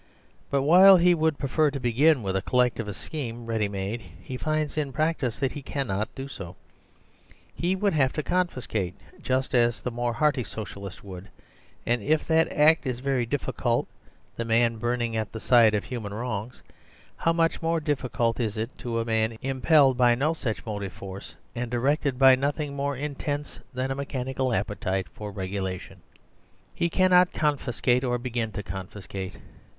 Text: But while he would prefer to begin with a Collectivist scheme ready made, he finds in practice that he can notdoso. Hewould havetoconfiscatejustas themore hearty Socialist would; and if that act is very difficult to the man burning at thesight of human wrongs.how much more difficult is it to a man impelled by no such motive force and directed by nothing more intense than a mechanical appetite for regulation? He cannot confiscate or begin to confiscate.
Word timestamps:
But 0.49 0.63
while 0.63 0.97
he 0.97 1.13
would 1.13 1.37
prefer 1.37 1.69
to 1.69 1.79
begin 1.79 2.23
with 2.23 2.35
a 2.35 2.41
Collectivist 2.41 2.99
scheme 2.99 3.45
ready 3.45 3.69
made, 3.69 4.01
he 4.23 4.35
finds 4.35 4.75
in 4.75 4.91
practice 4.91 5.37
that 5.39 5.51
he 5.51 5.61
can 5.61 5.89
notdoso. 5.89 6.55
Hewould 7.55 7.91
havetoconfiscatejustas 7.93 9.83
themore 9.83 10.13
hearty 10.15 10.43
Socialist 10.43 11.03
would; 11.03 11.29
and 11.85 12.01
if 12.01 12.25
that 12.25 12.47
act 12.51 12.87
is 12.87 12.99
very 12.99 13.27
difficult 13.27 13.85
to 13.85 13.91
the 14.37 14.43
man 14.45 14.77
burning 14.77 15.15
at 15.15 15.31
thesight 15.33 15.75
of 15.75 15.83
human 15.83 16.15
wrongs.how 16.15 17.31
much 17.33 17.61
more 17.61 17.79
difficult 17.79 18.39
is 18.39 18.57
it 18.57 18.75
to 18.79 18.97
a 18.97 19.05
man 19.05 19.37
impelled 19.43 19.97
by 19.99 20.15
no 20.15 20.33
such 20.33 20.65
motive 20.65 20.93
force 20.93 21.35
and 21.53 21.69
directed 21.69 22.17
by 22.17 22.33
nothing 22.33 22.75
more 22.75 22.97
intense 22.97 23.59
than 23.71 23.91
a 23.91 23.95
mechanical 23.95 24.51
appetite 24.51 25.05
for 25.13 25.31
regulation? 25.31 26.01
He 26.73 26.89
cannot 26.89 27.33
confiscate 27.33 28.03
or 28.03 28.17
begin 28.17 28.51
to 28.53 28.63
confiscate. 28.63 29.35